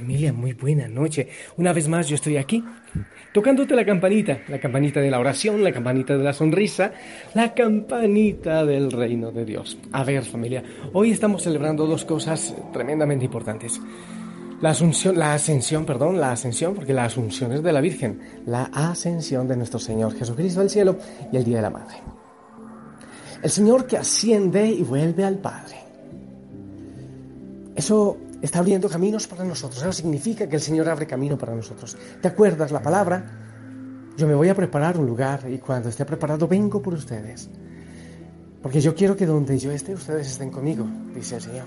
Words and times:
Familia, 0.00 0.32
muy 0.32 0.54
buena 0.54 0.88
noche. 0.88 1.28
Una 1.58 1.74
vez 1.74 1.86
más 1.86 2.08
yo 2.08 2.14
estoy 2.14 2.38
aquí, 2.38 2.64
tocándote 3.34 3.76
la 3.76 3.84
campanita, 3.84 4.40
la 4.48 4.58
campanita 4.58 4.98
de 4.98 5.10
la 5.10 5.20
oración, 5.20 5.62
la 5.62 5.72
campanita 5.72 6.16
de 6.16 6.24
la 6.24 6.32
sonrisa, 6.32 6.92
la 7.34 7.52
campanita 7.52 8.64
del 8.64 8.90
reino 8.90 9.30
de 9.30 9.44
Dios. 9.44 9.76
A 9.92 10.02
ver, 10.02 10.24
familia, 10.24 10.64
hoy 10.94 11.10
estamos 11.10 11.42
celebrando 11.42 11.86
dos 11.86 12.06
cosas 12.06 12.54
tremendamente 12.72 13.26
importantes. 13.26 13.78
La 14.62 14.70
asunción, 14.70 15.18
la 15.18 15.34
ascensión, 15.34 15.84
perdón, 15.84 16.18
la 16.18 16.32
ascensión, 16.32 16.74
porque 16.74 16.94
la 16.94 17.04
asunción 17.04 17.52
es 17.52 17.62
de 17.62 17.72
la 17.72 17.82
Virgen, 17.82 18.20
la 18.46 18.70
ascensión 18.72 19.46
de 19.46 19.58
nuestro 19.58 19.78
Señor 19.78 20.16
Jesucristo 20.16 20.62
al 20.62 20.70
cielo 20.70 20.96
y 21.30 21.36
el 21.36 21.44
Día 21.44 21.56
de 21.56 21.62
la 21.62 21.70
Madre. 21.70 21.96
El 23.42 23.50
Señor 23.50 23.86
que 23.86 23.98
asciende 23.98 24.66
y 24.66 24.82
vuelve 24.82 25.24
al 25.24 25.36
Padre. 25.36 25.76
Eso 27.76 28.16
está 28.42 28.60
abriendo 28.60 28.88
caminos 28.88 29.26
para 29.26 29.44
nosotros. 29.44 29.82
Eso 29.82 29.92
significa 29.92 30.48
que 30.48 30.56
el 30.56 30.62
Señor 30.62 30.88
abre 30.88 31.06
camino 31.06 31.36
para 31.36 31.54
nosotros. 31.54 31.96
¿Te 32.20 32.28
acuerdas 32.28 32.70
la 32.70 32.82
palabra? 32.82 33.24
Yo 34.16 34.26
me 34.26 34.34
voy 34.34 34.48
a 34.48 34.54
preparar 34.54 34.98
un 34.98 35.06
lugar 35.06 35.48
y 35.50 35.58
cuando 35.58 35.88
esté 35.88 36.04
preparado 36.04 36.46
vengo 36.46 36.82
por 36.82 36.94
ustedes. 36.94 37.48
Porque 38.62 38.80
yo 38.80 38.94
quiero 38.94 39.16
que 39.16 39.26
donde 39.26 39.58
yo 39.58 39.70
esté, 39.70 39.94
ustedes 39.94 40.26
estén 40.26 40.50
conmigo, 40.50 40.86
dice 41.14 41.36
el 41.36 41.42
Señor. 41.42 41.66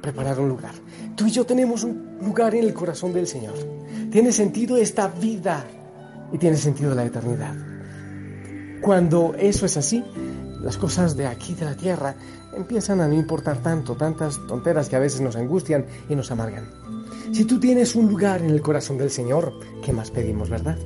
preparar 0.00 0.38
un 0.38 0.48
lugar. 0.48 0.74
Tú 1.16 1.26
y 1.26 1.30
yo 1.30 1.44
tenemos 1.44 1.82
un 1.82 2.18
lugar 2.22 2.54
en 2.54 2.64
el 2.64 2.74
corazón 2.74 3.12
del 3.12 3.26
Señor. 3.26 3.54
Tiene 4.10 4.32
sentido 4.32 4.76
esta 4.76 5.08
vida 5.08 5.64
y 6.32 6.38
tiene 6.38 6.56
sentido 6.56 6.94
la 6.94 7.04
eternidad. 7.04 7.54
Cuando 8.80 9.34
eso 9.36 9.66
es 9.66 9.76
así, 9.76 10.04
las 10.62 10.76
cosas 10.76 11.16
de 11.16 11.26
aquí 11.26 11.54
de 11.54 11.64
la 11.64 11.76
tierra 11.76 12.14
empiezan 12.58 13.00
a 13.00 13.08
no 13.08 13.14
importar 13.14 13.62
tanto, 13.62 13.94
tantas 13.94 14.38
tonteras 14.46 14.88
que 14.88 14.96
a 14.96 15.00
veces 15.00 15.20
nos 15.20 15.36
angustian 15.36 15.86
y 16.08 16.14
nos 16.14 16.30
amargan. 16.30 16.68
Si 17.32 17.44
tú 17.44 17.58
tienes 17.58 17.94
un 17.94 18.10
lugar 18.10 18.42
en 18.42 18.50
el 18.50 18.60
corazón 18.60 18.98
del 18.98 19.10
Señor, 19.10 19.52
¿qué 19.84 19.92
más 19.92 20.10
pedimos, 20.10 20.50
verdad? 20.50 20.76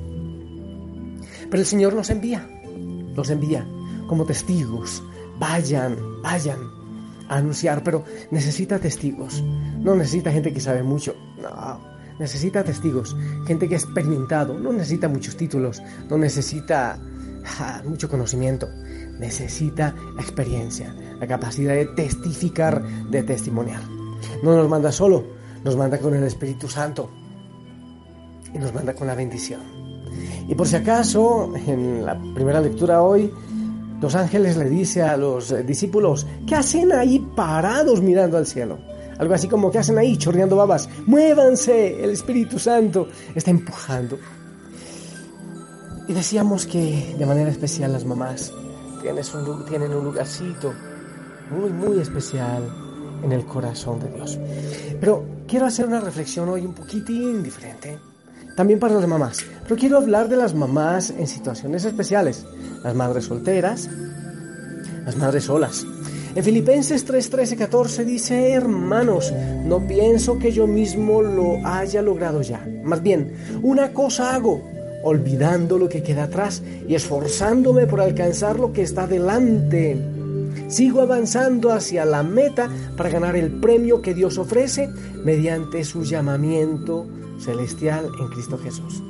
Pero 1.49 1.61
el 1.61 1.65
Señor 1.65 1.93
nos 1.93 2.09
envía, 2.09 2.47
nos 3.15 3.29
envía 3.29 3.65
como 4.07 4.25
testigos. 4.25 5.03
Vayan, 5.39 5.97
vayan 6.21 6.59
a 7.29 7.37
anunciar, 7.37 7.83
pero 7.83 8.03
necesita 8.31 8.79
testigos. 8.79 9.43
No 9.79 9.95
necesita 9.95 10.31
gente 10.31 10.53
que 10.53 10.59
sabe 10.59 10.83
mucho, 10.83 11.15
no. 11.41 11.93
Necesita 12.19 12.63
testigos, 12.63 13.15
gente 13.47 13.67
que 13.67 13.73
ha 13.73 13.79
experimentado, 13.79 14.57
no 14.59 14.71
necesita 14.71 15.07
muchos 15.07 15.35
títulos, 15.35 15.81
no 16.09 16.17
necesita 16.17 16.99
mucho 17.83 18.07
conocimiento, 18.07 18.69
necesita 19.19 19.95
experiencia, 20.19 20.93
la 21.23 21.27
capacidad 21.27 21.73
de 21.73 21.85
testificar, 21.85 22.83
de 23.09 23.23
testimoniar. 23.23 23.81
No 24.43 24.57
nos 24.57 24.67
manda 24.67 24.91
solo, 24.91 25.23
nos 25.63 25.77
manda 25.77 25.97
con 25.97 26.13
el 26.13 26.23
Espíritu 26.25 26.67
Santo 26.67 27.09
y 28.53 28.57
nos 28.57 28.73
manda 28.73 28.93
con 28.93 29.07
la 29.07 29.15
bendición. 29.15 29.61
Y 30.49 30.53
por 30.53 30.67
si 30.67 30.75
acaso, 30.75 31.53
en 31.65 32.05
la 32.05 32.19
primera 32.35 32.59
lectura 32.59 33.01
hoy, 33.01 33.31
los 34.01 34.15
ángeles 34.15 34.57
le 34.57 34.69
dice 34.69 35.01
a 35.01 35.15
los 35.15 35.55
discípulos, 35.65 36.27
¿qué 36.45 36.55
hacen 36.55 36.91
ahí 36.91 37.25
parados 37.37 38.01
mirando 38.01 38.37
al 38.37 38.45
cielo? 38.45 38.79
Algo 39.17 39.33
así 39.33 39.47
como, 39.47 39.71
¿qué 39.71 39.79
hacen 39.79 39.97
ahí 39.97 40.17
chorreando 40.17 40.57
babas? 40.57 40.89
Muévanse, 41.05 42.03
el 42.03 42.09
Espíritu 42.09 42.59
Santo 42.59 43.07
está 43.33 43.49
empujando. 43.49 44.17
Y 46.05 46.11
decíamos 46.11 46.65
que 46.65 47.15
de 47.17 47.25
manera 47.25 47.49
especial 47.49 47.93
las 47.93 48.03
mamás 48.03 48.51
tienen 49.69 49.93
un 49.93 50.03
lugarcito 50.03 50.73
muy, 51.51 51.71
muy 51.71 51.99
especial 51.99 52.63
en 53.23 53.31
el 53.31 53.45
corazón 53.45 53.99
de 53.99 54.09
Dios. 54.09 54.37
Pero 54.99 55.25
quiero 55.47 55.65
hacer 55.65 55.85
una 55.85 55.99
reflexión 55.99 56.49
hoy 56.49 56.65
un 56.65 56.73
poquitín 56.73 57.43
diferente, 57.43 57.97
también 58.55 58.79
para 58.79 58.95
las 58.95 59.07
mamás. 59.07 59.39
Pero 59.63 59.75
quiero 59.75 59.97
hablar 59.97 60.29
de 60.29 60.37
las 60.37 60.53
mamás 60.53 61.09
en 61.11 61.27
situaciones 61.27 61.85
especiales, 61.85 62.45
las 62.83 62.95
madres 62.95 63.25
solteras, 63.25 63.89
las 65.05 65.15
madres 65.17 65.45
solas. 65.45 65.85
En 66.35 66.43
Filipenses 66.43 67.05
3, 67.05 67.29
13, 67.29 67.55
14 67.57 68.05
dice, 68.05 68.53
hermanos, 68.53 69.31
no 69.65 69.85
pienso 69.87 70.39
que 70.39 70.51
yo 70.51 70.65
mismo 70.65 71.21
lo 71.21 71.65
haya 71.65 72.01
logrado 72.01 72.41
ya. 72.41 72.65
Más 72.83 73.03
bien, 73.03 73.33
una 73.61 73.93
cosa 73.93 74.33
hago 74.33 74.63
olvidando 75.03 75.77
lo 75.77 75.89
que 75.89 76.01
queda 76.01 76.23
atrás 76.23 76.63
y 76.87 76.95
esforzándome 76.95 77.85
por 77.85 78.01
alcanzar 78.01 78.59
lo 78.59 78.73
que 78.73 78.81
está 78.81 79.05
delante. 79.05 80.22
Sigo 80.73 81.01
avanzando 81.01 81.71
hacia 81.71 82.03
la 82.03 82.23
meta 82.23 82.67
para 82.97 83.11
ganar 83.11 83.35
el 83.35 83.59
premio 83.59 84.01
que 84.01 84.15
Dios 84.15 84.39
ofrece 84.39 84.89
mediante 85.23 85.83
su 85.83 86.03
llamamiento 86.03 87.05
celestial 87.37 88.09
en 88.19 88.27
Cristo 88.29 88.57
Jesús. 88.57 89.03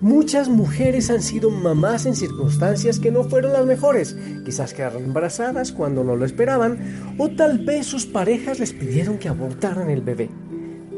Muchas 0.00 0.48
mujeres 0.48 1.10
han 1.10 1.22
sido 1.22 1.48
mamás 1.48 2.06
en 2.06 2.16
circunstancias 2.16 2.98
que 2.98 3.12
no 3.12 3.22
fueron 3.22 3.52
las 3.52 3.66
mejores. 3.66 4.16
Quizás 4.44 4.74
quedaron 4.74 5.04
embarazadas 5.04 5.70
cuando 5.70 6.02
no 6.02 6.16
lo 6.16 6.24
esperaban 6.24 7.14
o 7.18 7.28
tal 7.28 7.64
vez 7.64 7.86
sus 7.86 8.04
parejas 8.04 8.58
les 8.58 8.72
pidieron 8.72 9.18
que 9.18 9.28
abortaran 9.28 9.90
el 9.90 10.00
bebé. 10.00 10.28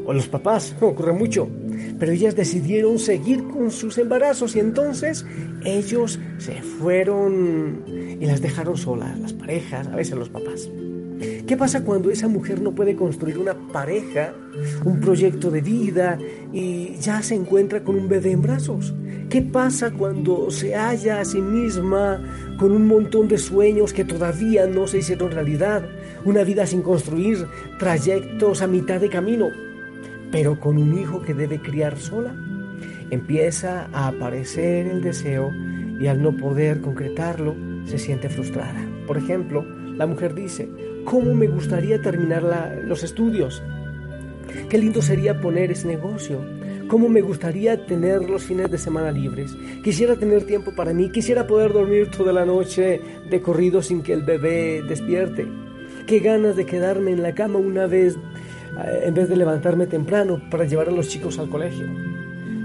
O 0.07 0.13
los 0.13 0.27
papás, 0.27 0.75
ocurre 0.81 1.13
mucho 1.13 1.47
pero 1.99 2.11
ellas 2.11 2.35
decidieron 2.35 2.99
seguir 2.99 3.43
con 3.47 3.71
sus 3.71 3.97
embarazos 3.97 4.55
y 4.55 4.59
entonces 4.59 5.25
ellos 5.63 6.19
se 6.37 6.61
fueron 6.61 7.83
y 7.87 8.25
las 8.25 8.41
dejaron 8.41 8.77
solas, 8.77 9.19
las 9.19 9.33
parejas, 9.33 9.87
a 9.87 9.95
veces 9.95 10.17
los 10.17 10.29
papás. 10.29 10.69
¿Qué 11.45 11.57
pasa 11.57 11.83
cuando 11.83 12.11
esa 12.11 12.29
mujer 12.29 12.61
no 12.61 12.73
puede 12.73 12.95
construir 12.95 13.37
una 13.37 13.53
pareja, 13.53 14.33
un 14.85 15.01
proyecto 15.01 15.51
de 15.51 15.59
vida 15.59 16.17
y 16.53 16.95
ya 17.01 17.21
se 17.21 17.35
encuentra 17.35 17.83
con 17.83 17.95
un 17.95 18.07
bebé 18.07 18.31
en 18.31 18.41
brazos? 18.41 18.93
¿Qué 19.29 19.41
pasa 19.41 19.91
cuando 19.91 20.49
se 20.49 20.75
halla 20.75 21.19
a 21.19 21.25
sí 21.25 21.41
misma 21.41 22.55
con 22.57 22.71
un 22.71 22.87
montón 22.87 23.27
de 23.27 23.37
sueños 23.37 23.93
que 23.93 24.05
todavía 24.05 24.65
no 24.65 24.87
se 24.87 24.99
hicieron 24.99 25.31
realidad? 25.31 25.83
Una 26.23 26.43
vida 26.43 26.65
sin 26.65 26.81
construir, 26.81 27.45
trayectos 27.79 28.61
a 28.61 28.67
mitad 28.67 29.01
de 29.01 29.09
camino 29.09 29.49
pero 30.31 30.59
con 30.59 30.77
un 30.77 30.97
hijo 30.97 31.21
que 31.21 31.33
debe 31.33 31.61
criar 31.61 31.97
sola, 31.97 32.35
empieza 33.09 33.89
a 33.91 34.07
aparecer 34.07 34.87
el 34.87 35.01
deseo 35.01 35.51
y 35.99 36.07
al 36.07 36.21
no 36.21 36.35
poder 36.35 36.81
concretarlo 36.81 37.55
se 37.85 37.97
siente 37.97 38.29
frustrada. 38.29 38.85
Por 39.07 39.17
ejemplo, 39.17 39.65
la 39.95 40.05
mujer 40.05 40.33
dice, 40.33 40.69
¿cómo 41.05 41.33
me 41.33 41.47
gustaría 41.47 42.01
terminar 42.01 42.81
los 42.85 43.03
estudios? 43.03 43.61
Qué 44.69 44.77
lindo 44.77 45.01
sería 45.01 45.41
poner 45.41 45.71
ese 45.71 45.87
negocio. 45.87 46.39
¿Cómo 46.87 47.07
me 47.07 47.21
gustaría 47.21 47.85
tener 47.85 48.27
los 48.27 48.43
fines 48.43 48.71
de 48.71 48.79
semana 48.79 49.11
libres? 49.11 49.55
Quisiera 49.83 50.15
tener 50.15 50.43
tiempo 50.45 50.71
para 50.75 50.91
mí, 50.93 51.11
quisiera 51.11 51.45
poder 51.45 51.71
dormir 51.71 52.09
toda 52.09 52.33
la 52.33 52.45
noche 52.45 52.99
de 53.29 53.41
corrido 53.41 53.83
sin 53.83 54.01
que 54.01 54.13
el 54.13 54.23
bebé 54.23 54.81
despierte. 54.87 55.47
Qué 56.07 56.19
ganas 56.19 56.55
de 56.55 56.65
quedarme 56.65 57.11
en 57.11 57.21
la 57.21 57.35
cama 57.35 57.59
una 57.59 57.85
vez 57.85 58.17
en 59.03 59.13
vez 59.13 59.29
de 59.29 59.35
levantarme 59.35 59.87
temprano 59.87 60.41
para 60.49 60.65
llevar 60.65 60.89
a 60.89 60.91
los 60.91 61.07
chicos 61.07 61.39
al 61.39 61.49
colegio. 61.49 61.87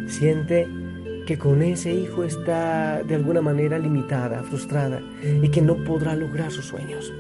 Siente 0.07 0.69
que 1.27 1.39
con 1.39 1.63
ese 1.63 1.93
hijo 1.93 2.25
está 2.25 3.03
de 3.03 3.15
alguna 3.15 3.41
manera 3.41 3.79
limitada, 3.79 4.43
frustrada 4.43 5.01
y 5.43 5.49
que 5.49 5.63
no 5.63 5.77
podrá 5.85 6.15
lograr 6.15 6.51
sus 6.51 6.67
sueños. 6.67 7.13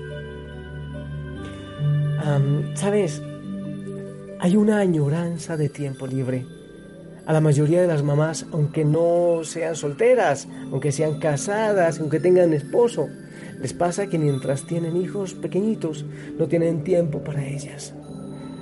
Sabes, 2.74 3.22
hay 4.40 4.56
una 4.56 4.78
añoranza 4.78 5.56
de 5.56 5.68
tiempo 5.68 6.06
libre. 6.06 6.46
A 7.26 7.32
la 7.32 7.40
mayoría 7.40 7.80
de 7.80 7.86
las 7.86 8.02
mamás, 8.02 8.46
aunque 8.52 8.84
no 8.84 9.40
sean 9.44 9.76
solteras, 9.76 10.46
aunque 10.70 10.92
sean 10.92 11.18
casadas, 11.18 11.98
aunque 12.00 12.20
tengan 12.20 12.52
esposo, 12.52 13.08
les 13.60 13.72
pasa 13.72 14.08
que 14.08 14.18
mientras 14.18 14.66
tienen 14.66 14.98
hijos 14.98 15.32
pequeñitos, 15.32 16.04
no 16.38 16.46
tienen 16.48 16.84
tiempo 16.84 17.20
para 17.20 17.46
ellas. 17.46 17.94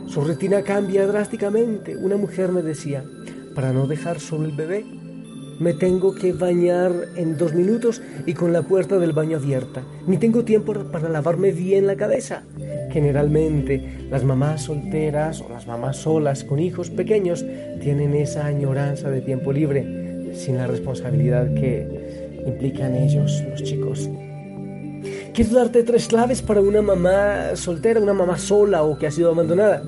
Su 0.07 0.23
rutina 0.23 0.63
cambia 0.63 1.07
drásticamente. 1.07 1.97
Una 1.97 2.17
mujer 2.17 2.53
me 2.53 2.63
decía, 2.63 3.05
para 3.55 3.73
no 3.73 3.87
dejar 3.87 4.21
solo 4.21 4.45
el 4.45 4.53
bebé, 4.53 4.85
me 5.59 5.75
tengo 5.75 6.15
que 6.15 6.33
bañar 6.33 6.93
en 7.17 7.37
dos 7.37 7.55
minutos 7.55 8.03
y 8.27 8.35
con 8.35 8.53
la 8.53 8.63
puerta 8.63 8.99
del 8.99 9.13
baño 9.13 9.37
abierta. 9.37 9.83
Ni 10.07 10.17
tengo 10.19 10.45
tiempo 10.45 10.75
para 10.91 11.09
lavarme 11.09 11.53
bien 11.53 11.87
la 11.87 11.97
cabeza. 11.97 12.43
generalmente 12.91 14.07
las 14.11 14.23
mamás 14.23 14.65
solteras 14.65 15.41
o 15.41 15.49
las 15.49 15.67
mamás 15.67 15.97
solas 15.97 16.45
con 16.45 16.59
hijos 16.59 16.91
pequeños 16.91 17.43
tienen 17.81 18.13
esa 18.15 18.45
añoranza 18.45 19.11
de 19.11 19.23
tiempo 19.23 19.51
libre 19.51 20.35
sin 20.35 20.59
la 20.59 20.67
responsabilidad 20.67 21.55
que 21.55 22.43
implican 22.47 22.95
ellos, 22.95 23.43
los 23.51 23.63
chicos. 23.63 24.11
Quiero 25.35 25.57
darte 25.57 25.83
tres 25.83 26.09
claves 26.09 26.43
para 26.43 26.61
una 26.61 26.83
mamá 26.83 27.57
soltera, 27.57 28.01
una 28.01 28.13
mamá 28.13 28.37
sola 28.37 28.83
o 28.83 28.99
que 28.99 29.07
ha 29.07 29.11
sido 29.11 29.31
abandonada 29.31 29.83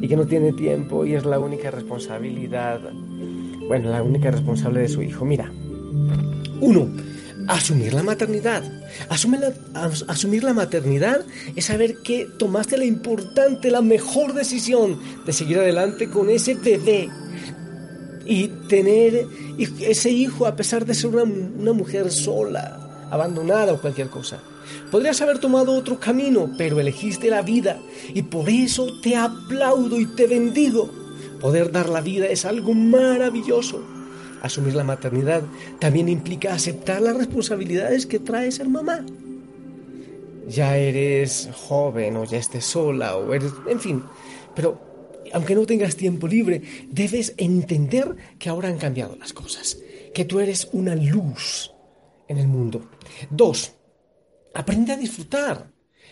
y 0.00 0.06
que 0.06 0.16
no 0.16 0.24
tiene 0.24 0.52
tiempo 0.52 1.04
y 1.04 1.16
es 1.16 1.24
la 1.24 1.40
única 1.40 1.72
responsabilidad, 1.72 2.80
bueno, 3.66 3.90
la 3.90 4.04
única 4.04 4.30
responsable 4.30 4.82
de 4.82 4.88
su 4.88 5.02
hijo. 5.02 5.24
Mira, 5.24 5.50
uno, 6.60 6.88
asumir 7.48 7.92
la 7.92 8.04
maternidad. 8.04 8.62
asumir 9.08 10.44
la 10.44 10.54
maternidad 10.54 11.22
es 11.56 11.64
saber 11.64 11.96
que 12.04 12.28
tomaste 12.38 12.76
la 12.76 12.84
importante, 12.84 13.72
la 13.72 13.82
mejor 13.82 14.32
decisión 14.32 15.00
de 15.26 15.32
seguir 15.32 15.58
adelante 15.58 16.08
con 16.08 16.30
ese 16.30 16.54
bebé 16.54 17.08
y 18.24 18.46
tener 18.68 19.26
ese 19.58 20.10
hijo 20.10 20.46
a 20.46 20.54
pesar 20.54 20.86
de 20.86 20.94
ser 20.94 21.10
una, 21.10 21.24
una 21.24 21.72
mujer 21.72 22.12
sola, 22.12 23.08
abandonada 23.10 23.72
o 23.72 23.80
cualquier 23.80 24.08
cosa. 24.08 24.38
Podrías 24.90 25.20
haber 25.20 25.38
tomado 25.38 25.72
otro 25.72 25.98
camino, 25.98 26.50
pero 26.56 26.80
elegiste 26.80 27.30
la 27.30 27.42
vida 27.42 27.80
y 28.12 28.22
por 28.22 28.48
eso 28.48 29.00
te 29.00 29.16
aplaudo 29.16 30.00
y 30.00 30.06
te 30.06 30.26
bendigo. 30.26 30.90
Poder 31.40 31.72
dar 31.72 31.88
la 31.88 32.00
vida 32.00 32.26
es 32.26 32.44
algo 32.44 32.74
maravilloso. 32.74 33.82
Asumir 34.42 34.74
la 34.74 34.84
maternidad 34.84 35.42
también 35.78 36.08
implica 36.08 36.54
aceptar 36.54 37.00
las 37.00 37.16
responsabilidades 37.16 38.06
que 38.06 38.18
trae 38.18 38.52
ser 38.52 38.68
mamá. 38.68 39.04
Ya 40.48 40.76
eres 40.76 41.48
joven 41.54 42.16
o 42.16 42.24
ya 42.24 42.38
estés 42.38 42.64
sola 42.64 43.16
o 43.16 43.32
eres, 43.32 43.52
en 43.66 43.80
fin, 43.80 44.02
pero 44.54 44.78
aunque 45.32 45.54
no 45.54 45.66
tengas 45.66 45.96
tiempo 45.96 46.28
libre, 46.28 46.62
debes 46.90 47.34
entender 47.36 48.14
que 48.38 48.48
ahora 48.48 48.68
han 48.68 48.78
cambiado 48.78 49.16
las 49.16 49.32
cosas, 49.32 49.78
que 50.12 50.24
tú 50.24 50.40
eres 50.40 50.68
una 50.72 50.94
luz 50.94 51.72
en 52.28 52.38
el 52.38 52.46
mundo. 52.46 52.90
Dos, 53.30 53.72
aprende 54.54 54.92
a 54.92 54.96
disfrutar. 54.96 55.66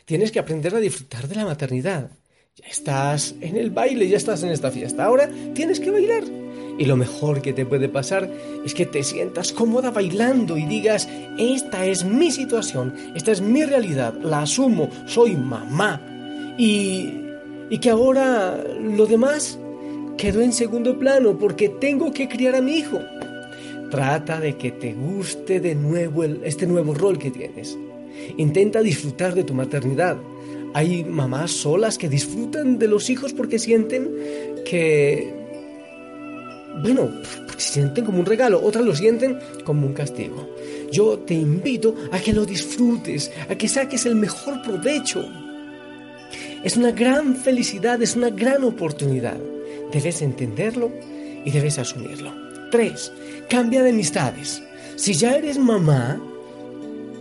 Tienes 0.05 0.33
que 0.33 0.41
aprender 0.41 0.75
a 0.75 0.81
disfrutar 0.81 1.29
de 1.29 1.37
la 1.37 1.45
maternidad. 1.45 2.11
Ya 2.57 2.67
estás 2.67 3.35
en 3.41 3.57
el 3.57 3.71
baile, 3.71 4.09
ya 4.09 4.17
estás 4.17 4.43
en 4.43 4.51
esta 4.51 4.71
fiesta. 4.71 5.05
Ahora 5.05 5.31
tienes 5.55 5.81
que 5.81 5.91
bailar. 5.91 6.25
Y 6.79 6.85
lo 6.85 6.97
mejor 6.97 7.43
que 7.43 7.53
te 7.53 7.65
puede 7.67 7.89
pasar 7.89 8.31
es 8.65 8.75
que 8.75 8.87
te 8.87 9.03
sientas 9.03 9.53
cómoda 9.53 9.91
bailando 9.91 10.57
y 10.57 10.67
digas, 10.67 11.09
esta 11.39 11.87
es 11.87 12.05
mi 12.05 12.31
situación, 12.31 12.95
esta 13.15 13.31
es 13.33 13.41
mi 13.41 13.63
realidad, 13.63 14.15
la 14.23 14.43
asumo, 14.43 14.89
soy 15.07 15.37
mamá. 15.37 16.01
Y, 16.59 17.13
y 17.71 17.79
que 17.79 17.91
ahora 17.91 18.63
lo 18.81 19.07
demás 19.07 19.59
quedó 20.17 20.41
en 20.41 20.53
segundo 20.53 20.99
plano 20.99 21.39
porque 21.39 21.69
tengo 21.69 22.13
que 22.13 22.29
criar 22.29 22.55
a 22.57 22.63
mi 22.63 22.77
hijo. 22.77 23.01
Trata 23.91 24.41
de 24.41 24.57
que 24.57 24.73
te 24.73 24.95
guste 24.95 25.61
de 25.61 25.75
nuevo 25.75 26.25
este 26.25 26.67
nuevo 26.67 26.95
rol 26.95 27.19
que 27.19 27.31
tienes. 27.31 27.77
Intenta 28.37 28.83
disfrutar 28.83 29.35
de 29.35 29.45
tu 29.45 29.55
maternidad. 29.55 30.17
Hay 30.75 31.05
mamás 31.05 31.51
solas 31.51 31.99
que 31.99 32.09
disfrutan 32.09 32.79
de 32.79 32.89
los 32.89 33.11
hijos 33.11 33.33
porque 33.33 33.59
sienten 33.59 34.11
que 34.65 35.43
bueno, 36.81 37.11
porque 37.47 37.61
sienten 37.61 38.05
como 38.05 38.21
un 38.21 38.27
regalo, 38.27 38.63
otras 38.63 38.85
lo 38.85 38.95
sienten 38.95 39.39
como 39.65 39.87
un 39.87 39.93
castigo. 39.93 40.49
Yo 40.91 41.19
te 41.19 41.35
invito 41.35 41.95
a 42.11 42.19
que 42.19 42.33
lo 42.33 42.47
disfrutes, 42.47 43.31
a 43.49 43.55
que 43.55 43.69
saques 43.69 44.07
el 44.07 44.15
mejor 44.15 44.63
provecho. 44.63 45.25
Es 46.65 46.77
una 46.77 46.93
gran 46.93 47.37
felicidad, 47.37 48.01
es 48.03 48.17
una 48.17 48.31
gran 48.31 48.65
oportunidad. 48.65 49.37
Debes 49.93 50.23
entenderlo 50.23 50.91
y 51.45 51.51
debes 51.51 51.79
asumirlo. 51.79 52.33
Tres, 52.71 53.13
cambia 53.49 53.83
de 53.83 53.91
amistades. 53.91 54.63
Si 54.97 55.13
ya 55.15 55.37
eres 55.37 55.59
mamá, 55.59 56.21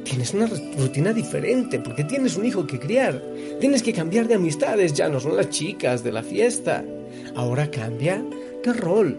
tienes 0.03 0.33
una 0.33 0.47
rutina 0.77 1.13
diferente 1.13 1.79
porque 1.79 2.03
tienes 2.03 2.35
un 2.37 2.45
hijo 2.45 2.65
que 2.65 2.79
criar. 2.79 3.21
Tienes 3.59 3.83
que 3.83 3.93
cambiar 3.93 4.27
de 4.27 4.35
amistades, 4.35 4.93
ya 4.93 5.09
no 5.09 5.19
son 5.19 5.35
las 5.35 5.49
chicas 5.49 6.03
de 6.03 6.11
la 6.11 6.23
fiesta. 6.23 6.83
Ahora 7.35 7.69
cambia 7.69 8.23
de 8.63 8.73
rol 8.73 9.17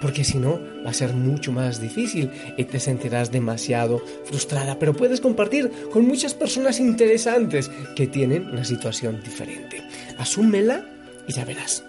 porque 0.00 0.24
si 0.24 0.38
no 0.38 0.60
va 0.84 0.90
a 0.90 0.94
ser 0.94 1.12
mucho 1.14 1.52
más 1.52 1.80
difícil 1.80 2.30
y 2.56 2.64
te 2.64 2.80
sentirás 2.80 3.30
demasiado 3.30 4.02
frustrada, 4.24 4.78
pero 4.78 4.94
puedes 4.94 5.20
compartir 5.20 5.70
con 5.92 6.06
muchas 6.06 6.34
personas 6.34 6.80
interesantes 6.80 7.70
que 7.94 8.06
tienen 8.06 8.48
una 8.48 8.64
situación 8.64 9.22
diferente. 9.22 9.82
Asúmela 10.18 10.84
y 11.26 11.32
ya 11.32 11.44
verás. 11.44 11.84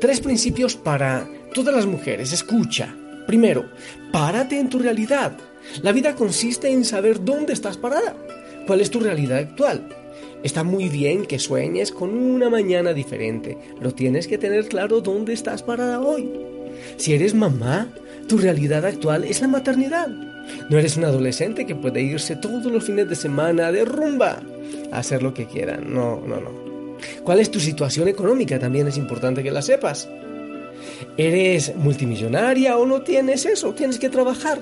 Tres 0.00 0.20
principios 0.20 0.76
para 0.76 1.28
todas 1.52 1.74
las 1.74 1.86
mujeres. 1.86 2.32
Escucha. 2.32 2.94
Primero, 3.26 3.68
párate 4.12 4.58
en 4.58 4.68
tu 4.68 4.78
realidad. 4.78 5.36
La 5.82 5.92
vida 5.92 6.14
consiste 6.14 6.70
en 6.70 6.84
saber 6.84 7.24
dónde 7.24 7.52
estás 7.52 7.76
parada. 7.76 8.16
¿Cuál 8.66 8.80
es 8.80 8.90
tu 8.90 9.00
realidad 9.00 9.38
actual? 9.38 9.88
Está 10.42 10.64
muy 10.64 10.88
bien 10.88 11.26
que 11.26 11.38
sueñes 11.38 11.92
con 11.92 12.16
una 12.16 12.50
mañana 12.50 12.92
diferente. 12.92 13.56
Lo 13.80 13.92
tienes 13.92 14.26
que 14.26 14.38
tener 14.38 14.68
claro 14.68 15.00
dónde 15.00 15.32
estás 15.32 15.62
parada 15.62 16.00
hoy. 16.00 16.30
Si 16.96 17.14
eres 17.14 17.34
mamá, 17.34 17.92
tu 18.28 18.38
realidad 18.38 18.84
actual 18.84 19.24
es 19.24 19.40
la 19.40 19.48
maternidad. 19.48 20.08
No 20.68 20.78
eres 20.78 20.96
un 20.96 21.04
adolescente 21.04 21.66
que 21.66 21.74
puede 21.74 22.02
irse 22.02 22.36
todos 22.36 22.66
los 22.66 22.84
fines 22.84 23.08
de 23.08 23.16
semana 23.16 23.72
de 23.72 23.84
rumba 23.84 24.42
a 24.92 24.98
hacer 24.98 25.22
lo 25.22 25.34
que 25.34 25.46
quiera. 25.46 25.78
No, 25.78 26.20
no, 26.26 26.40
no. 26.40 26.50
¿Cuál 27.24 27.40
es 27.40 27.50
tu 27.50 27.60
situación 27.60 28.08
económica? 28.08 28.58
También 28.58 28.86
es 28.86 28.96
importante 28.96 29.42
que 29.42 29.50
la 29.50 29.62
sepas. 29.62 30.08
¿Eres 31.16 31.74
multimillonaria 31.76 32.76
o 32.76 32.86
no 32.86 33.02
tienes 33.02 33.46
eso? 33.46 33.74
Tienes 33.74 33.98
que 33.98 34.08
trabajar. 34.08 34.60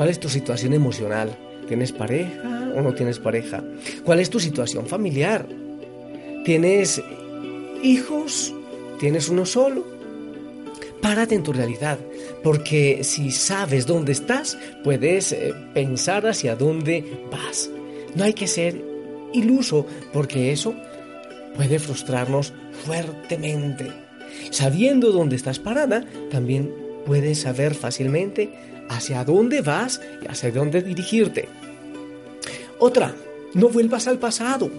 ¿Cuál 0.00 0.08
es 0.08 0.18
tu 0.18 0.30
situación 0.30 0.72
emocional? 0.72 1.36
¿Tienes 1.68 1.92
pareja 1.92 2.72
o 2.74 2.80
no 2.80 2.94
tienes 2.94 3.18
pareja? 3.18 3.62
¿Cuál 4.02 4.20
es 4.20 4.30
tu 4.30 4.40
situación 4.40 4.86
familiar? 4.86 5.46
¿Tienes 6.42 7.02
hijos? 7.82 8.54
¿Tienes 8.98 9.28
uno 9.28 9.44
solo? 9.44 9.84
párate 11.02 11.34
en 11.34 11.42
tu 11.42 11.52
realidad, 11.52 11.98
porque 12.42 13.04
si 13.04 13.30
sabes 13.30 13.84
dónde 13.84 14.12
estás, 14.12 14.56
puedes 14.82 15.32
eh, 15.32 15.52
pensar 15.74 16.26
hacia 16.26 16.56
dónde 16.56 17.04
vas. 17.30 17.68
No 18.14 18.24
hay 18.24 18.32
que 18.32 18.46
ser 18.46 18.82
iluso, 19.34 19.86
porque 20.14 20.50
eso 20.50 20.74
puede 21.56 21.78
frustrarnos 21.78 22.54
fuertemente. 22.86 23.92
Sabiendo 24.50 25.12
dónde 25.12 25.36
estás 25.36 25.58
parada, 25.58 26.06
también 26.30 26.72
puedes 27.04 27.40
saber 27.40 27.74
fácilmente 27.74 28.50
hacia 28.90 29.24
dónde 29.24 29.62
vas 29.62 30.00
y 30.22 30.26
hacia 30.26 30.50
dónde 30.50 30.82
dirigirte. 30.82 31.48
Otra, 32.78 33.14
no 33.54 33.68
vuelvas 33.68 34.06
al 34.08 34.18
pasado. 34.18 34.70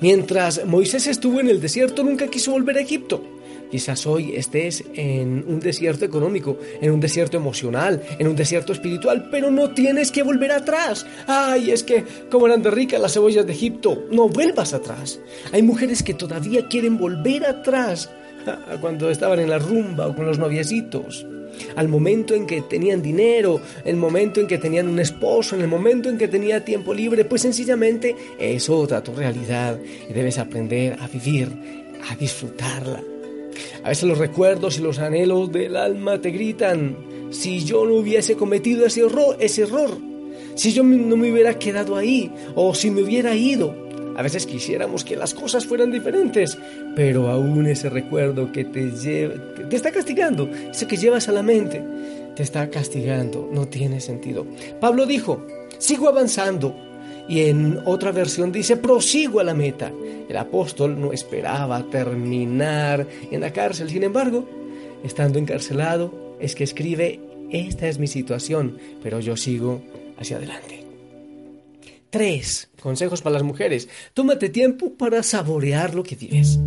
Mientras 0.00 0.64
Moisés 0.64 1.06
estuvo 1.06 1.40
en 1.40 1.48
el 1.48 1.60
desierto, 1.60 2.02
nunca 2.02 2.28
quiso 2.28 2.52
volver 2.52 2.78
a 2.78 2.82
Egipto. 2.82 3.22
Quizás 3.70 4.06
hoy 4.06 4.36
estés 4.36 4.84
en 4.94 5.44
un 5.48 5.58
desierto 5.58 6.04
económico, 6.04 6.58
en 6.80 6.92
un 6.92 7.00
desierto 7.00 7.38
emocional, 7.38 8.02
en 8.18 8.28
un 8.28 8.36
desierto 8.36 8.72
espiritual, 8.72 9.28
pero 9.30 9.50
no 9.50 9.70
tienes 9.70 10.12
que 10.12 10.22
volver 10.22 10.52
atrás. 10.52 11.06
Ay, 11.26 11.70
es 11.70 11.82
que 11.82 12.04
como 12.30 12.46
eran 12.46 12.62
de 12.62 12.70
ricas 12.70 13.00
las 13.00 13.14
cebollas 13.14 13.46
de 13.46 13.52
Egipto, 13.52 14.04
no 14.10 14.28
vuelvas 14.28 14.74
atrás. 14.74 15.20
Hay 15.52 15.62
mujeres 15.62 16.02
que 16.02 16.14
todavía 16.14 16.68
quieren 16.68 16.98
volver 16.98 17.46
atrás 17.46 18.10
cuando 18.80 19.10
estaban 19.10 19.40
en 19.40 19.50
la 19.50 19.58
rumba 19.58 20.06
o 20.06 20.14
con 20.14 20.26
los 20.26 20.38
noviecitos. 20.38 21.26
Al 21.76 21.88
momento 21.88 22.34
en 22.34 22.46
que 22.46 22.62
tenían 22.62 23.02
dinero, 23.02 23.60
el 23.84 23.96
momento 23.96 24.40
en 24.40 24.46
que 24.46 24.58
tenían 24.58 24.88
un 24.88 24.98
esposo, 24.98 25.54
en 25.54 25.62
el 25.62 25.68
momento 25.68 26.08
en 26.08 26.18
que 26.18 26.28
tenía 26.28 26.64
tiempo 26.64 26.94
libre, 26.94 27.24
pues 27.24 27.42
sencillamente 27.42 28.16
es 28.38 28.68
otra 28.68 29.02
tu 29.02 29.14
realidad 29.14 29.78
y 30.08 30.12
debes 30.12 30.38
aprender 30.38 30.96
a 31.00 31.08
vivir, 31.08 31.48
a 32.10 32.16
disfrutarla. 32.16 33.02
A 33.84 33.88
veces 33.90 34.04
los 34.04 34.18
recuerdos 34.18 34.78
y 34.78 34.82
los 34.82 34.98
anhelos 34.98 35.52
del 35.52 35.76
alma 35.76 36.20
te 36.20 36.30
gritan, 36.30 36.96
si 37.30 37.64
yo 37.64 37.84
no 37.84 37.94
hubiese 37.94 38.36
cometido 38.36 38.86
ese 38.86 39.02
error, 39.02 39.36
ese 39.40 39.62
error, 39.62 39.90
si 40.54 40.72
yo 40.72 40.82
no 40.82 41.16
me 41.16 41.32
hubiera 41.32 41.58
quedado 41.58 41.96
ahí 41.96 42.30
o 42.54 42.74
si 42.74 42.90
me 42.90 43.02
hubiera 43.02 43.34
ido. 43.34 43.81
A 44.16 44.22
veces 44.22 44.46
quisiéramos 44.46 45.04
que 45.04 45.16
las 45.16 45.34
cosas 45.34 45.66
fueran 45.66 45.90
diferentes, 45.90 46.58
pero 46.94 47.30
aún 47.30 47.66
ese 47.66 47.88
recuerdo 47.88 48.52
que 48.52 48.64
te, 48.64 48.90
lleva, 48.90 49.34
te 49.68 49.76
está 49.76 49.90
castigando, 49.90 50.50
ese 50.70 50.86
que 50.86 50.96
llevas 50.96 51.28
a 51.28 51.32
la 51.32 51.42
mente, 51.42 51.82
te 52.36 52.42
está 52.42 52.68
castigando, 52.70 53.48
no 53.52 53.66
tiene 53.68 54.00
sentido. 54.00 54.46
Pablo 54.80 55.06
dijo, 55.06 55.46
sigo 55.78 56.08
avanzando, 56.08 56.74
y 57.28 57.42
en 57.42 57.80
otra 57.84 58.12
versión 58.12 58.52
dice, 58.52 58.76
prosigo 58.76 59.40
a 59.40 59.44
la 59.44 59.54
meta. 59.54 59.92
El 60.28 60.36
apóstol 60.36 61.00
no 61.00 61.12
esperaba 61.12 61.82
terminar 61.90 63.06
en 63.30 63.40
la 63.40 63.52
cárcel, 63.52 63.90
sin 63.90 64.02
embargo, 64.02 64.46
estando 65.04 65.38
encarcelado, 65.38 66.36
es 66.40 66.54
que 66.54 66.64
escribe, 66.64 67.20
esta 67.50 67.88
es 67.88 67.98
mi 67.98 68.06
situación, 68.06 68.78
pero 69.02 69.20
yo 69.20 69.36
sigo 69.36 69.80
hacia 70.18 70.36
adelante. 70.36 70.81
Tres 72.12 72.68
consejos 72.78 73.22
para 73.22 73.32
las 73.32 73.42
mujeres. 73.42 73.88
Tómate 74.12 74.50
tiempo 74.50 74.92
para 74.98 75.22
saborear 75.22 75.94
lo 75.94 76.02
que 76.02 76.14
tienes. 76.14 76.60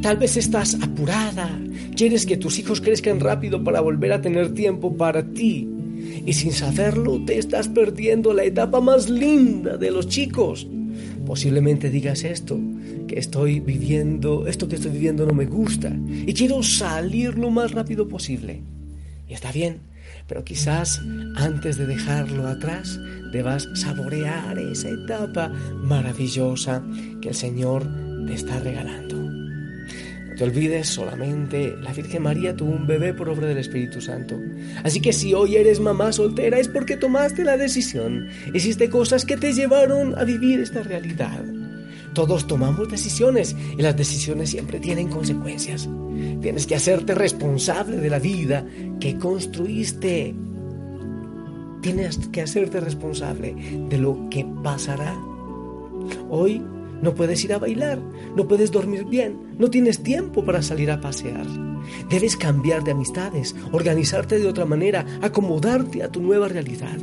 Tal 0.00 0.16
vez 0.16 0.38
estás 0.38 0.78
apurada, 0.80 1.60
quieres 1.94 2.24
que 2.24 2.38
tus 2.38 2.58
hijos 2.58 2.80
crezcan 2.80 3.20
rápido 3.20 3.62
para 3.62 3.82
volver 3.82 4.14
a 4.14 4.22
tener 4.22 4.54
tiempo 4.54 4.96
para 4.96 5.22
ti. 5.22 5.68
Y 6.24 6.32
sin 6.32 6.52
saberlo 6.52 7.22
te 7.22 7.36
estás 7.36 7.68
perdiendo 7.68 8.32
la 8.32 8.44
etapa 8.44 8.80
más 8.80 9.10
linda 9.10 9.76
de 9.76 9.90
los 9.90 10.08
chicos. 10.08 10.66
Posiblemente 11.26 11.90
digas 11.90 12.24
esto, 12.24 12.58
que 13.06 13.18
estoy 13.18 13.60
viviendo, 13.60 14.46
esto 14.46 14.68
que 14.68 14.76
estoy 14.76 14.92
viviendo 14.92 15.26
no 15.26 15.34
me 15.34 15.44
gusta 15.44 15.94
y 16.08 16.32
quiero 16.32 16.62
salir 16.62 17.36
lo 17.36 17.50
más 17.50 17.72
rápido 17.72 18.08
posible. 18.08 18.62
Y 19.28 19.34
está 19.34 19.52
bien, 19.52 19.80
pero 20.28 20.44
quizás 20.44 21.00
antes 21.34 21.78
de 21.78 21.86
dejarlo 21.86 22.46
atrás 22.46 23.00
debas 23.32 23.68
saborear 23.72 24.58
esa 24.58 24.90
etapa 24.90 25.48
maravillosa 25.82 26.82
que 27.20 27.30
el 27.30 27.34
Señor 27.34 27.84
te 28.26 28.34
está 28.34 28.60
regalando. 28.60 29.16
No 29.16 30.34
te 30.36 30.44
olvides 30.44 30.88
solamente, 30.88 31.74
la 31.80 31.92
Virgen 31.92 32.22
María 32.22 32.54
tuvo 32.54 32.72
un 32.72 32.86
bebé 32.86 33.12
por 33.14 33.28
obra 33.28 33.48
del 33.48 33.58
Espíritu 33.58 34.00
Santo. 34.00 34.38
Así 34.84 35.00
que 35.00 35.12
si 35.12 35.34
hoy 35.34 35.56
eres 35.56 35.80
mamá 35.80 36.12
soltera 36.12 36.60
es 36.60 36.68
porque 36.68 36.96
tomaste 36.96 37.42
la 37.42 37.56
decisión, 37.56 38.28
hiciste 38.54 38.88
cosas 38.90 39.24
que 39.24 39.36
te 39.36 39.52
llevaron 39.52 40.16
a 40.16 40.24
vivir 40.24 40.60
esta 40.60 40.82
realidad. 40.82 41.42
Todos 42.18 42.48
tomamos 42.48 42.88
decisiones 42.88 43.54
y 43.76 43.80
las 43.80 43.96
decisiones 43.96 44.50
siempre 44.50 44.80
tienen 44.80 45.06
consecuencias. 45.06 45.88
Tienes 46.42 46.66
que 46.66 46.74
hacerte 46.74 47.14
responsable 47.14 47.98
de 47.98 48.10
la 48.10 48.18
vida 48.18 48.66
que 48.98 49.16
construiste. 49.16 50.34
Tienes 51.80 52.18
que 52.32 52.42
hacerte 52.42 52.80
responsable 52.80 53.54
de 53.88 53.98
lo 53.98 54.28
que 54.30 54.44
pasará. 54.64 55.16
Hoy 56.28 56.60
no 57.02 57.14
puedes 57.14 57.44
ir 57.44 57.52
a 57.52 57.60
bailar, 57.60 58.00
no 58.34 58.48
puedes 58.48 58.72
dormir 58.72 59.04
bien, 59.04 59.54
no 59.56 59.70
tienes 59.70 60.02
tiempo 60.02 60.44
para 60.44 60.60
salir 60.60 60.90
a 60.90 61.00
pasear. 61.00 61.46
Debes 62.10 62.36
cambiar 62.36 62.82
de 62.82 62.90
amistades, 62.90 63.54
organizarte 63.70 64.40
de 64.40 64.48
otra 64.48 64.64
manera, 64.64 65.06
acomodarte 65.22 66.02
a 66.02 66.08
tu 66.08 66.20
nueva 66.20 66.48
realidad. 66.48 66.98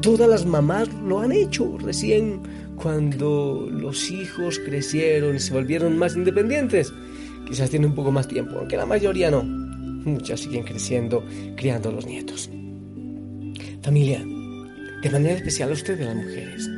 Todas 0.00 0.28
las 0.28 0.46
mamás 0.46 0.88
lo 1.06 1.20
han 1.20 1.30
hecho 1.30 1.78
recién 1.78 2.42
cuando 2.80 3.68
los 3.70 4.10
hijos 4.10 4.58
crecieron 4.58 5.36
y 5.36 5.40
se 5.40 5.52
volvieron 5.52 5.98
más 5.98 6.16
independientes. 6.16 6.92
Quizás 7.46 7.70
tienen 7.70 7.90
un 7.90 7.96
poco 7.96 8.10
más 8.12 8.28
tiempo, 8.28 8.58
aunque 8.58 8.76
la 8.76 8.86
mayoría 8.86 9.30
no. 9.30 9.42
Muchas 9.42 10.40
siguen 10.40 10.64
creciendo, 10.64 11.24
criando 11.56 11.88
a 11.88 11.92
los 11.92 12.06
nietos. 12.06 12.50
Familia, 13.82 14.24
de 15.02 15.10
manera 15.10 15.34
especial 15.34 15.70
a 15.70 15.72
ustedes 15.72 16.06
las 16.06 16.16
mujeres. 16.16 16.68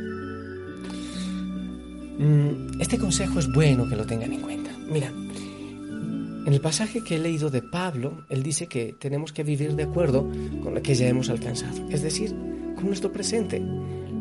Mm, 2.18 2.80
este 2.80 2.98
consejo 2.98 3.38
es 3.38 3.52
bueno 3.52 3.88
que 3.88 3.96
lo 3.96 4.06
tengan 4.06 4.32
en 4.32 4.40
cuenta. 4.40 4.70
Mira, 4.90 5.08
en 5.08 6.52
el 6.52 6.60
pasaje 6.60 7.02
que 7.02 7.16
he 7.16 7.18
leído 7.18 7.50
de 7.50 7.62
Pablo, 7.62 8.24
él 8.28 8.42
dice 8.42 8.66
que 8.66 8.94
tenemos 8.98 9.32
que 9.32 9.42
vivir 9.42 9.74
de 9.74 9.84
acuerdo 9.84 10.28
con 10.62 10.74
lo 10.74 10.82
que 10.82 10.94
ya 10.94 11.08
hemos 11.08 11.30
alcanzado, 11.30 11.88
es 11.90 12.02
decir, 12.02 12.34
con 12.76 12.86
nuestro 12.86 13.12
presente. 13.12 13.62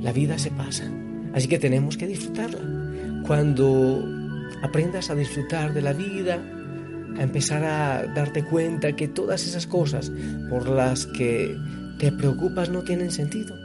La 0.02 0.14
vida 0.14 0.38
se 0.38 0.52
pasa, 0.52 0.92
Así 1.34 1.48
que 1.48 1.60
tenemos 1.60 1.98
que 1.98 2.08
disfrutarla. 2.08 2.60
Cuando 3.26 4.04
aprendas 4.62 5.10
a 5.10 5.16
disfrutar 5.16 5.74
de 5.74 5.82
la 5.82 5.94
vida, 5.94 6.40
a 7.18 7.24
empezar 7.24 7.64
a 7.64 8.06
darte 8.14 8.44
cuenta 8.44 8.96
que 8.96 9.08
todas 9.08 9.46
esas 9.46 9.68
cosas 9.68 10.12
por 10.50 10.68
las 10.68 11.06
que 11.06 11.56
te 11.98 12.12
preocupas 12.12 12.70
no 12.70 12.82
tienen 12.84 13.12
sentido, 13.12 13.56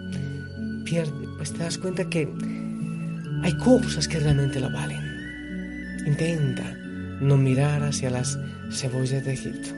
pierde, 0.85 1.29
pues 1.37 1.53
te 1.53 1.59
das 1.59 1.79
cuenta 1.79 2.09
que 2.09 2.29
hay 3.43 3.57
cosas 3.59 4.09
que 4.09 4.19
realmente 4.19 4.61
lo 4.61 4.71
valen. 4.71 5.03
Intenta 6.07 6.77
no 7.21 7.37
mirar 7.37 7.83
hacia 7.83 8.11
las 8.11 8.39
cebollas 8.71 9.25
de 9.25 9.33
Egipto. 9.33 9.71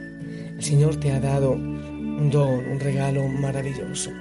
El 0.57 0.63
Señor 0.63 0.95
te 0.97 1.11
ha 1.11 1.19
dado 1.19 1.51
un 1.51 2.29
don, 2.31 2.65
un 2.65 2.79
regalo 2.79 3.27
maravilloso. 3.27 4.11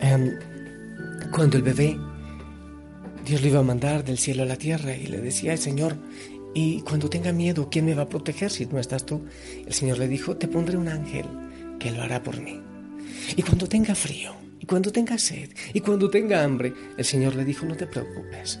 Em, 0.00 0.32
cuando 1.38 1.56
el 1.56 1.62
bebé, 1.62 1.96
Dios 3.24 3.42
lo 3.42 3.46
iba 3.46 3.60
a 3.60 3.62
mandar 3.62 4.02
del 4.02 4.18
cielo 4.18 4.42
a 4.42 4.46
la 4.46 4.56
tierra 4.56 4.96
y 4.96 5.06
le 5.06 5.20
decía 5.20 5.52
al 5.52 5.58
Señor, 5.58 5.96
y 6.52 6.80
cuando 6.80 7.08
tenga 7.08 7.30
miedo, 7.30 7.68
¿quién 7.70 7.84
me 7.84 7.94
va 7.94 8.02
a 8.02 8.08
proteger 8.08 8.50
si 8.50 8.66
no 8.66 8.80
estás 8.80 9.06
tú? 9.06 9.24
El 9.64 9.72
Señor 9.72 9.98
le 9.98 10.08
dijo, 10.08 10.36
te 10.36 10.48
pondré 10.48 10.76
un 10.76 10.88
ángel 10.88 11.26
que 11.78 11.92
lo 11.92 12.02
hará 12.02 12.24
por 12.24 12.40
mí. 12.40 12.60
Y 13.36 13.42
cuando 13.44 13.68
tenga 13.68 13.94
frío, 13.94 14.34
y 14.58 14.66
cuando 14.66 14.90
tenga 14.90 15.16
sed, 15.16 15.50
y 15.72 15.78
cuando 15.78 16.10
tenga 16.10 16.42
hambre, 16.42 16.74
el 16.96 17.04
Señor 17.04 17.36
le 17.36 17.44
dijo, 17.44 17.64
no 17.66 17.76
te 17.76 17.86
preocupes, 17.86 18.58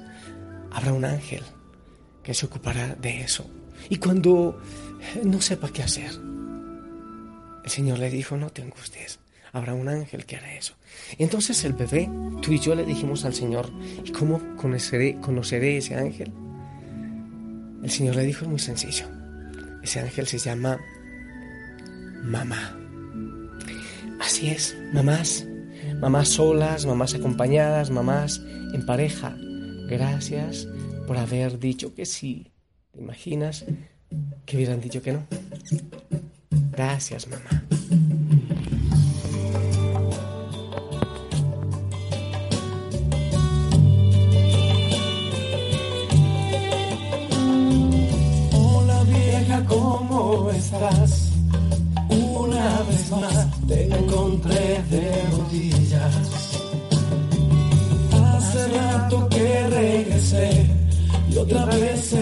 habrá 0.70 0.92
un 0.92 1.04
ángel 1.04 1.42
que 2.22 2.32
se 2.32 2.46
ocupará 2.46 2.94
de 2.94 3.22
eso. 3.22 3.44
Y 3.90 3.96
cuando 3.96 4.62
no 5.24 5.40
sepa 5.40 5.68
qué 5.70 5.82
hacer, 5.82 6.12
el 7.64 7.70
Señor 7.72 7.98
le 7.98 8.08
dijo, 8.08 8.36
no 8.36 8.50
te 8.50 8.62
angusties, 8.62 9.18
habrá 9.58 9.74
un 9.74 9.88
ángel 9.88 10.24
que 10.24 10.36
hará 10.36 10.54
eso. 10.54 10.74
Entonces 11.18 11.64
el 11.64 11.72
bebé, 11.72 12.08
tú 12.42 12.52
y 12.52 12.58
yo 12.58 12.74
le 12.74 12.84
dijimos 12.84 13.24
al 13.24 13.34
Señor, 13.34 13.70
¿y 14.04 14.10
cómo 14.12 14.40
conoceré, 14.56 15.18
conoceré 15.20 15.78
ese 15.78 15.94
ángel? 15.94 16.32
El 17.82 17.90
Señor 17.90 18.16
le 18.16 18.24
dijo, 18.24 18.44
es 18.44 18.50
muy 18.50 18.58
sencillo. 18.58 19.06
Ese 19.82 20.00
ángel 20.00 20.26
se 20.26 20.38
llama 20.38 20.78
mamá. 22.22 22.76
Así 24.20 24.48
es, 24.48 24.76
mamás. 24.92 25.46
Mamás 26.00 26.28
solas, 26.28 26.86
mamás 26.86 27.14
acompañadas, 27.14 27.90
mamás 27.90 28.42
en 28.72 28.84
pareja. 28.84 29.36
Gracias 29.88 30.68
por 31.06 31.16
haber 31.16 31.58
dicho 31.58 31.94
que 31.94 32.04
sí. 32.04 32.52
¿Te 32.92 33.00
imaginas 33.00 33.64
que 34.44 34.56
hubieran 34.56 34.80
dicho 34.80 35.02
que 35.02 35.12
no? 35.12 35.26
Gracias, 36.72 37.26
mamá. 37.28 37.64
Otra 61.54 61.76
vez 61.76 62.12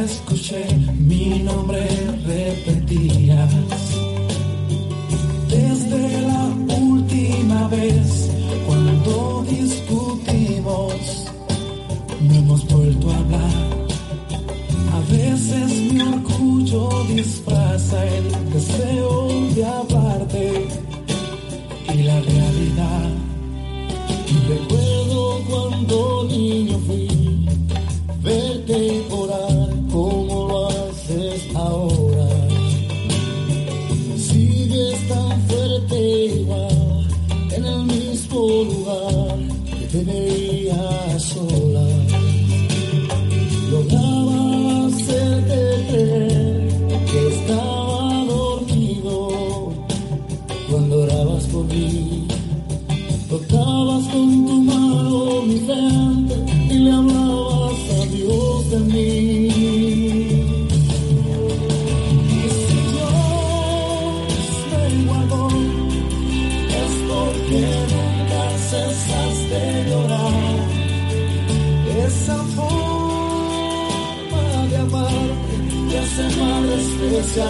Y 75.88 75.98
si 76.08 76.22
yo 76.36 76.48
regresé 76.66 77.44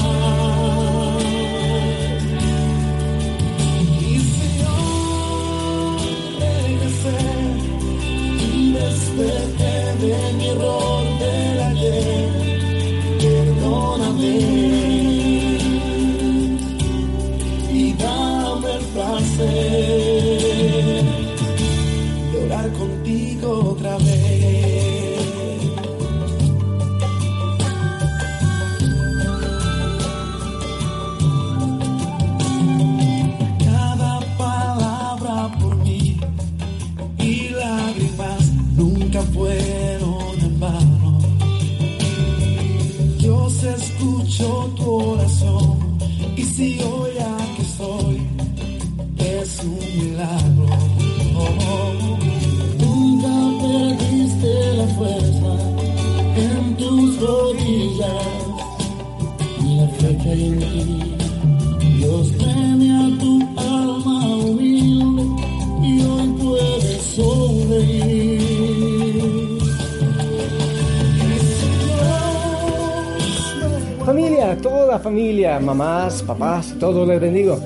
Familia, 74.05 74.57
toda 74.63 75.01
familia, 75.01 75.59
mamás, 75.59 76.23
papás, 76.23 76.73
todos 76.79 77.09
les 77.09 77.21
bendigo. 77.21 77.59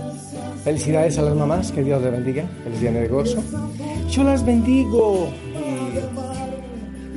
Felicidades 0.64 1.18
a 1.18 1.22
las 1.22 1.34
mamás, 1.34 1.70
que 1.70 1.84
Dios 1.84 2.00
les 2.00 2.10
bendiga. 2.10 2.48
Feliz 2.64 2.80
día 2.80 2.92
de 2.92 3.08
gozo. 3.08 3.42
Yo 4.08 4.24
las 4.24 4.46
bendigo 4.46 5.28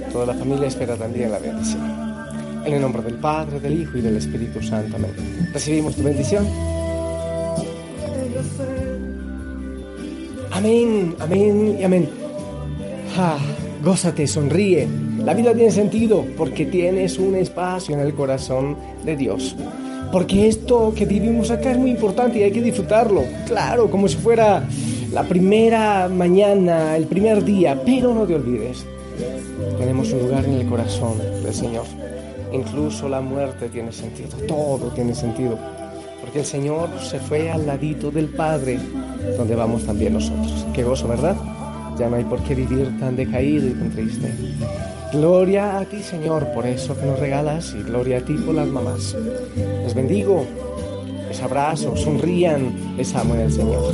y 0.10 0.12
toda 0.12 0.26
la 0.26 0.34
familia 0.34 0.68
espera 0.68 0.98
también 0.98 1.32
la 1.32 1.40
bendición. 1.40 2.03
En 2.66 2.74
el 2.74 2.82
nombre 2.82 3.02
del 3.02 3.16
Padre, 3.16 3.60
del 3.60 3.82
Hijo 3.82 3.98
y 3.98 4.02
del 4.02 4.18
Espíritu 4.18 4.62
Santo. 4.62 4.96
Amén. 4.96 5.12
Recibimos 5.54 5.96
tu 5.96 6.04
bendición. 6.04 6.48
Amén, 10.52 11.16
amén 11.20 11.78
y 11.80 11.84
amén. 11.84 12.10
Ah, 13.18 13.38
gózate, 13.84 14.28
sonríe. 14.28 14.88
La 15.26 15.34
vida 15.34 15.54
tiene 15.54 15.72
sentido 15.72 16.26
porque 16.38 16.66
tienes 16.66 17.18
un 17.18 17.36
espacio 17.36 17.96
en 17.96 18.02
el 18.02 18.14
corazón 18.14 18.78
de 19.04 19.16
Dios. 19.18 19.56
Porque 20.12 20.48
esto 20.48 20.94
que 20.96 21.06
vivimos 21.06 21.50
acá 21.52 21.72
es 21.72 21.78
muy 21.78 21.92
importante 21.92 22.40
y 22.40 22.44
hay 22.44 22.52
que 22.52 22.62
disfrutarlo. 22.62 23.24
Claro, 23.48 23.90
como 23.90 24.08
si 24.08 24.16
fuera 24.16 24.64
la 25.12 25.24
primera 25.24 26.08
mañana, 26.08 26.96
el 26.96 27.08
primer 27.08 27.44
día. 27.44 27.82
Pero 27.84 28.14
no 28.14 28.26
te 28.26 28.36
olvides, 28.36 28.86
tenemos 29.80 30.12
un 30.14 30.20
lugar 30.20 30.46
en 30.46 30.54
el 30.54 30.68
corazón 30.68 31.18
del 31.44 31.54
Señor. 31.54 31.86
Incluso 32.54 33.10
la 33.10 33.20
muerte 33.20 33.68
tiene 33.68 33.92
sentido, 33.92 34.30
todo 34.48 34.90
tiene 34.92 35.16
sentido. 35.16 35.58
Porque 36.22 36.40
el 36.40 36.46
Señor 36.46 36.90
se 37.02 37.20
fue 37.20 37.50
al 37.50 37.66
ladito 37.66 38.12
del 38.12 38.28
Padre, 38.30 38.80
donde 39.38 39.56
vamos 39.56 39.84
también 39.84 40.14
nosotros. 40.14 40.66
Qué 40.74 40.84
gozo, 40.84 41.08
¿verdad? 41.08 41.36
Ya 41.98 42.08
no 42.10 42.16
hay 42.16 42.24
por 42.24 42.42
qué 42.44 42.56
vivir 42.56 42.98
tan 43.00 43.16
decaído 43.16 43.68
y 43.68 43.72
tan 43.72 43.90
triste. 43.90 44.32
Gloria 45.12 45.80
a 45.80 45.86
ti, 45.86 46.02
Señor, 46.02 46.48
por 46.54 46.66
eso 46.66 46.98
que 46.98 47.06
nos 47.06 47.20
regalas 47.20 47.76
y 47.78 47.84
gloria 47.84 48.20
a 48.20 48.22
ti 48.22 48.34
por 48.34 48.56
las 48.56 48.68
mamás. 48.68 49.16
Les 49.84 49.94
bendigo, 49.94 50.46
les 51.28 51.42
abrazo, 51.42 51.96
sonrían, 51.96 52.96
les 52.98 53.14
amo 53.16 53.36
en 53.36 53.42
el 53.42 53.52
Señor. 53.52 53.94